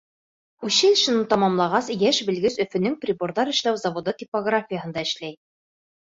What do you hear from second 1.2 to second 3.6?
тамамлағас, йәш белгес Өфөнөң приборҙар